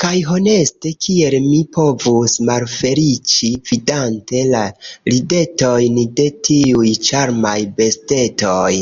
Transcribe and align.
Kaj 0.00 0.10
honeste, 0.26 0.92
kiel 1.06 1.36
mi 1.46 1.56
povus 1.78 2.36
malfeliĉi 2.50 3.52
vidante 3.72 4.46
la 4.54 4.64
ridetojn 5.16 6.00
de 6.22 6.32
tiuj 6.52 6.98
ĉarmaj 7.10 7.58
bestetoj? 7.82 8.74